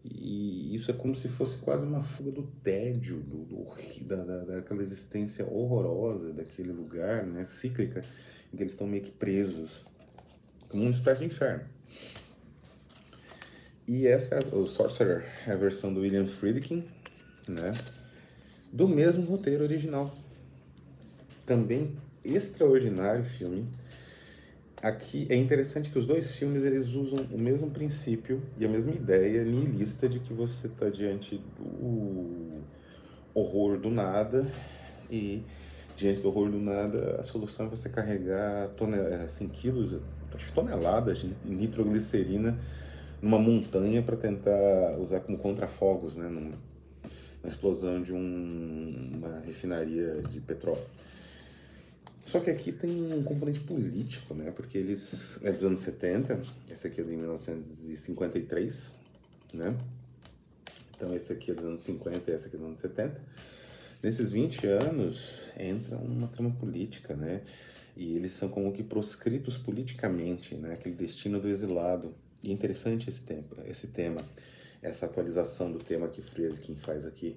E 0.03 0.73
isso 0.73 0.89
é 0.89 0.93
como 0.93 1.15
se 1.15 1.27
fosse 1.27 1.57
quase 1.59 1.85
uma 1.85 2.01
fuga 2.01 2.31
do 2.31 2.43
tédio, 2.63 3.19
do, 3.19 3.45
do 3.45 3.67
da, 4.05 4.23
da, 4.23 4.37
daquela 4.45 4.81
existência 4.81 5.45
horrorosa 5.45 6.33
daquele 6.33 6.71
lugar, 6.71 7.25
né, 7.25 7.43
cíclica, 7.43 8.03
em 8.51 8.57
que 8.57 8.63
eles 8.63 8.73
estão 8.73 8.87
meio 8.87 9.03
que 9.03 9.11
presos, 9.11 9.85
como 10.69 10.83
uma 10.83 10.91
espécie 10.91 11.21
de 11.21 11.27
inferno. 11.27 11.65
E 13.87 14.07
essa 14.07 14.35
é 14.35 14.55
o 14.55 14.65
Sorcerer, 14.65 15.23
é 15.45 15.51
a 15.51 15.55
versão 15.55 15.93
do 15.93 16.01
William 16.01 16.25
Friedkin, 16.25 16.83
né, 17.47 17.71
do 18.73 18.87
mesmo 18.87 19.25
roteiro 19.25 19.63
original. 19.63 20.15
Também 21.45 21.95
extraordinário 22.23 23.23
filme, 23.23 23.67
aqui 24.81 25.27
é 25.29 25.35
interessante 25.35 25.91
que 25.91 25.99
os 25.99 26.05
dois 26.05 26.35
filmes 26.35 26.63
eles 26.63 26.89
usam 26.89 27.25
o 27.31 27.37
mesmo 27.37 27.69
princípio 27.69 28.41
e 28.57 28.65
a 28.65 28.69
mesma 28.69 28.93
ideia 28.93 29.43
nihilista 29.43 30.09
de 30.09 30.19
que 30.19 30.33
você 30.33 30.67
está 30.67 30.89
diante 30.89 31.37
do 31.57 32.61
horror 33.33 33.77
do 33.77 33.89
nada 33.89 34.51
e 35.09 35.43
diante 35.95 36.21
do 36.21 36.29
horror 36.29 36.49
do 36.49 36.59
nada 36.59 37.17
a 37.19 37.23
solução 37.23 37.67
é 37.67 37.69
você 37.69 37.89
carregar 37.89 38.69
tonel 38.69 39.23
assim, 39.23 39.47
quilos, 39.47 39.95
acho 40.33 40.51
toneladas 40.53 41.19
de 41.19 41.31
nitroglicerina 41.45 42.57
numa 43.21 43.37
montanha 43.37 44.01
para 44.01 44.17
tentar 44.17 44.97
usar 44.99 45.19
como 45.19 45.37
contrafogos, 45.37 46.17
né, 46.17 46.27
numa, 46.27 46.57
na 47.43 47.47
explosão 47.47 48.01
de 48.01 48.11
um, 48.11 49.11
uma 49.13 49.39
refinaria 49.41 50.21
de 50.23 50.39
petróleo. 50.39 50.81
Só 52.23 52.39
que 52.39 52.49
aqui 52.49 52.71
tem 52.71 53.13
um 53.13 53.23
componente 53.23 53.59
político, 53.59 54.33
né? 54.33 54.51
Porque 54.51 54.77
eles 54.77 55.39
é 55.43 55.51
dos 55.51 55.63
anos 55.63 55.79
70, 55.79 56.41
esse 56.69 56.87
aqui 56.87 57.01
é 57.01 57.03
de 57.03 57.15
1953, 57.15 58.93
né? 59.53 59.75
Então 60.95 61.13
esse 61.15 61.33
aqui 61.33 61.51
é 61.51 61.53
dos 61.53 61.65
anos 61.65 61.81
50 61.81 62.29
e 62.29 62.33
esse 62.33 62.47
aqui 62.47 62.55
é 62.55 62.59
dos 62.59 62.67
anos 62.67 62.79
70. 62.79 63.19
Nesses 64.03 64.31
20 64.31 64.67
anos 64.67 65.51
entra 65.57 65.97
uma 65.97 66.27
trama 66.27 66.51
política, 66.51 67.15
né? 67.15 67.41
E 67.95 68.15
eles 68.15 68.31
são 68.31 68.49
como 68.49 68.71
que 68.71 68.83
proscritos 68.83 69.57
politicamente, 69.57 70.55
né? 70.55 70.73
Aquele 70.73 70.95
destino 70.95 71.39
do 71.39 71.47
exilado. 71.47 72.13
E 72.43 72.49
é 72.49 72.53
interessante 72.53 73.09
esse, 73.09 73.21
tempo, 73.21 73.55
esse 73.65 73.87
tema, 73.87 74.23
essa 74.81 75.05
atualização 75.05 75.71
do 75.71 75.79
tema 75.79 76.07
que 76.07 76.21
Friedkin 76.21 76.75
faz 76.75 77.05
aqui. 77.05 77.35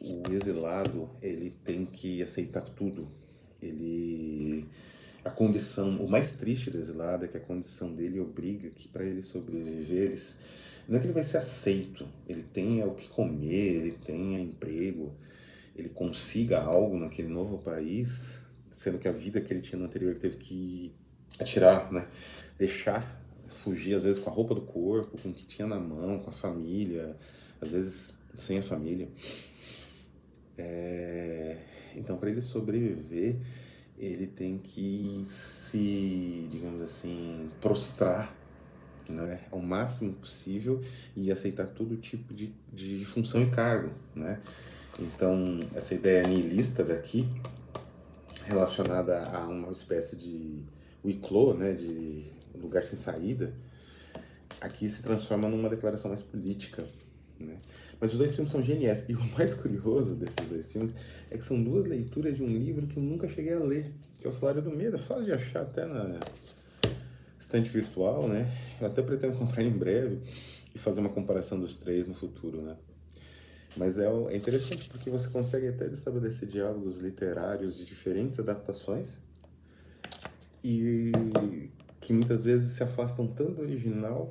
O 0.00 0.30
exilado, 0.32 1.08
ele 1.20 1.50
tem 1.64 1.84
que 1.84 2.22
aceitar 2.22 2.62
tudo, 2.62 3.08
ele 3.62 4.68
a 5.24 5.30
condição, 5.30 6.04
o 6.04 6.10
mais 6.10 6.32
triste 6.34 6.70
do 6.70 6.78
exilado 6.78 7.24
é 7.24 7.28
que 7.28 7.36
a 7.36 7.40
condição 7.40 7.94
dele 7.94 8.18
obriga 8.18 8.68
que 8.70 8.88
para 8.88 9.04
ele 9.04 9.22
sobreviver, 9.22 10.18
não 10.88 10.96
é 10.96 11.00
que 11.00 11.06
ele 11.06 11.12
vai 11.12 11.22
ser 11.22 11.36
aceito, 11.36 12.08
ele 12.28 12.42
tenha 12.42 12.86
o 12.86 12.94
que 12.94 13.08
comer, 13.08 13.76
ele 13.76 13.92
tenha 13.92 14.40
emprego, 14.40 15.14
ele 15.76 15.88
consiga 15.88 16.60
algo 16.60 16.98
naquele 16.98 17.28
novo 17.28 17.58
país, 17.58 18.40
sendo 18.70 18.98
que 18.98 19.06
a 19.06 19.12
vida 19.12 19.40
que 19.40 19.52
ele 19.52 19.60
tinha 19.60 19.78
no 19.78 19.84
anterior 19.84 20.10
ele 20.10 20.18
teve 20.18 20.38
que 20.38 20.92
atirar, 21.38 21.92
né? 21.92 22.08
Deixar, 22.58 23.22
fugir 23.46 23.94
às 23.94 24.02
vezes 24.02 24.20
com 24.20 24.28
a 24.28 24.32
roupa 24.32 24.54
do 24.54 24.62
corpo, 24.62 25.18
com 25.18 25.28
o 25.28 25.32
que 25.32 25.46
tinha 25.46 25.68
na 25.68 25.78
mão, 25.78 26.18
com 26.18 26.30
a 26.30 26.32
família, 26.32 27.16
às 27.60 27.70
vezes 27.70 28.14
sem 28.36 28.58
a 28.58 28.62
família. 28.62 29.08
É, 30.58 31.58
então, 31.96 32.16
para 32.16 32.30
ele 32.30 32.40
sobreviver, 32.40 33.36
ele 33.98 34.26
tem 34.26 34.58
que 34.58 35.22
se, 35.24 36.48
digamos 36.50 36.82
assim, 36.82 37.50
prostrar 37.60 38.34
né, 39.08 39.40
ao 39.50 39.60
máximo 39.60 40.12
possível 40.12 40.80
e 41.16 41.30
aceitar 41.30 41.66
todo 41.66 41.96
tipo 41.96 42.32
de, 42.34 42.52
de 42.72 43.04
função 43.04 43.42
e 43.42 43.50
cargo. 43.50 43.92
Né? 44.14 44.40
Então, 44.98 45.60
essa 45.74 45.94
ideia 45.94 46.26
nihilista 46.26 46.84
daqui, 46.84 47.28
relacionada 48.44 49.24
a 49.28 49.46
uma 49.46 49.70
espécie 49.72 50.16
de 50.16 50.62
huis 51.04 51.18
né, 51.58 51.72
de 51.72 52.26
lugar 52.54 52.84
sem 52.84 52.98
saída, 52.98 53.54
aqui 54.60 54.88
se 54.88 55.02
transforma 55.02 55.48
numa 55.48 55.68
declaração 55.68 56.10
mais 56.10 56.22
política. 56.22 56.84
Né? 57.38 57.56
Mas 58.02 58.10
os 58.10 58.18
dois 58.18 58.34
filmes 58.34 58.50
são 58.50 58.60
geniais. 58.60 59.04
E 59.08 59.14
o 59.14 59.22
mais 59.38 59.54
curioso 59.54 60.16
desses 60.16 60.48
dois 60.48 60.72
filmes 60.72 60.92
é 61.30 61.38
que 61.38 61.44
são 61.44 61.62
duas 61.62 61.86
leituras 61.86 62.36
de 62.36 62.42
um 62.42 62.48
livro 62.48 62.84
que 62.88 62.96
eu 62.96 63.02
nunca 63.02 63.28
cheguei 63.28 63.52
a 63.54 63.60
ler, 63.60 63.92
que 64.18 64.26
é 64.26 64.28
O 64.28 64.32
Salário 64.32 64.60
do 64.60 64.70
Medo. 64.72 64.96
É 64.96 64.98
fácil 64.98 65.26
de 65.26 65.30
achar 65.30 65.62
até 65.62 65.86
na 65.86 66.18
estante 67.38 67.70
virtual, 67.70 68.26
né? 68.26 68.52
Eu 68.80 68.88
até 68.88 69.02
pretendo 69.02 69.38
comprar 69.38 69.62
em 69.62 69.70
breve 69.70 70.20
e 70.74 70.78
fazer 70.80 70.98
uma 70.98 71.10
comparação 71.10 71.60
dos 71.60 71.76
três 71.76 72.04
no 72.04 72.12
futuro, 72.12 72.60
né? 72.60 72.76
Mas 73.76 74.00
é, 74.00 74.06
é 74.06 74.36
interessante 74.36 74.88
porque 74.88 75.08
você 75.08 75.28
consegue 75.28 75.68
até 75.68 75.86
estabelecer 75.86 76.48
diálogos 76.48 76.98
literários 76.98 77.76
de 77.76 77.84
diferentes 77.84 78.40
adaptações 78.40 79.18
e 80.64 81.12
que 82.00 82.12
muitas 82.12 82.42
vezes 82.42 82.72
se 82.72 82.82
afastam 82.82 83.28
tanto 83.28 83.52
do 83.52 83.62
original 83.62 84.28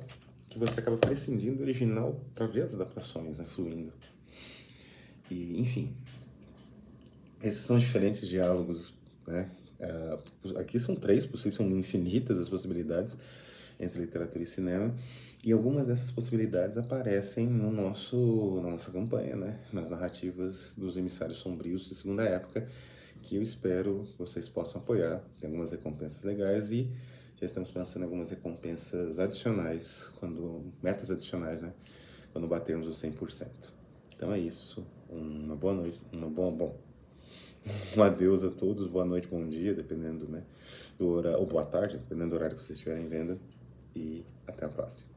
que 0.52 0.58
você 0.58 0.80
acaba 0.80 0.98
prescindindo 0.98 1.56
do 1.56 1.62
original 1.62 2.20
para 2.34 2.46
ver 2.46 2.62
as 2.62 2.74
adaptações 2.74 3.38
né, 3.38 3.44
fluindo. 3.44 3.92
E, 5.30 5.58
enfim, 5.58 5.96
esses 7.42 7.60
são 7.60 7.78
diferentes 7.78 8.28
diálogos, 8.28 8.92
né? 9.26 9.50
Uh, 9.80 10.58
aqui 10.58 10.78
são 10.78 10.94
três 10.94 11.24
possíveis, 11.24 11.56
são 11.56 11.66
infinitas 11.70 12.38
as 12.38 12.48
possibilidades 12.48 13.16
entre 13.80 13.98
literatura 13.98 14.44
e 14.44 14.46
cinema, 14.46 14.94
e 15.42 15.50
algumas 15.50 15.88
dessas 15.88 16.12
possibilidades 16.12 16.76
aparecem 16.76 17.48
no 17.48 17.72
nosso, 17.72 18.60
na 18.62 18.70
nossa 18.70 18.92
campanha, 18.92 19.34
né? 19.34 19.58
nas 19.72 19.90
narrativas 19.90 20.72
dos 20.76 20.96
emissários 20.96 21.38
sombrios 21.38 21.88
de 21.88 21.96
segunda 21.96 22.22
época, 22.22 22.68
que 23.22 23.34
eu 23.36 23.42
espero 23.42 24.06
vocês 24.18 24.48
possam 24.48 24.80
apoiar. 24.80 25.20
Tem 25.38 25.48
algumas 25.48 25.72
recompensas 25.72 26.22
legais 26.22 26.70
e 26.70 26.88
já 27.42 27.46
estamos 27.46 27.72
pensando 27.72 28.02
em 28.02 28.04
algumas 28.04 28.30
recompensas 28.30 29.18
adicionais, 29.18 30.12
quando 30.20 30.72
metas 30.80 31.10
adicionais, 31.10 31.60
né? 31.60 31.72
Quando 32.32 32.46
batermos 32.46 32.86
os 32.86 33.02
100%. 33.02 33.48
Então 34.14 34.32
é 34.32 34.38
isso. 34.38 34.86
Uma 35.08 35.56
boa 35.56 35.74
noite, 35.74 36.00
uma 36.12 36.30
boa, 36.30 36.52
bom. 36.52 36.78
Um 37.96 38.02
adeus 38.02 38.44
a 38.44 38.50
todos, 38.50 38.86
boa 38.86 39.04
noite, 39.04 39.26
bom 39.26 39.48
dia, 39.48 39.74
dependendo, 39.74 40.28
né, 40.28 40.42
do 40.98 41.08
horário, 41.08 41.38
ou 41.38 41.46
boa 41.46 41.64
tarde, 41.64 41.96
dependendo 41.96 42.30
do 42.30 42.36
horário 42.36 42.56
que 42.56 42.64
vocês 42.64 42.78
estiverem 42.78 43.08
vendo. 43.08 43.40
E 43.94 44.24
até 44.46 44.64
a 44.64 44.68
próxima. 44.68 45.11